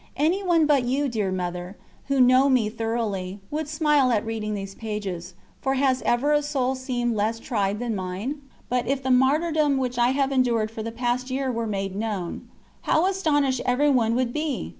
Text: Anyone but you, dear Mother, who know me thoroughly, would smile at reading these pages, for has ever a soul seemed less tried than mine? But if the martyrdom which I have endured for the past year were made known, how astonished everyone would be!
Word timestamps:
Anyone 0.17 0.65
but 0.65 0.81
you, 0.83 1.07
dear 1.07 1.31
Mother, 1.31 1.77
who 2.07 2.19
know 2.19 2.49
me 2.49 2.69
thoroughly, 2.71 3.39
would 3.51 3.67
smile 3.67 4.11
at 4.11 4.25
reading 4.25 4.55
these 4.55 4.73
pages, 4.73 5.35
for 5.61 5.75
has 5.75 6.01
ever 6.07 6.33
a 6.33 6.41
soul 6.41 6.73
seemed 6.73 7.15
less 7.15 7.37
tried 7.39 7.77
than 7.77 7.95
mine? 7.95 8.41
But 8.67 8.87
if 8.87 9.03
the 9.03 9.11
martyrdom 9.11 9.77
which 9.77 9.99
I 9.99 10.09
have 10.09 10.31
endured 10.31 10.71
for 10.71 10.81
the 10.81 10.91
past 10.91 11.29
year 11.29 11.51
were 11.51 11.67
made 11.67 11.95
known, 11.95 12.49
how 12.89 13.05
astonished 13.05 13.61
everyone 13.63 14.15
would 14.15 14.33
be! 14.33 14.69